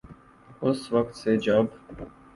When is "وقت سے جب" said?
0.93-1.65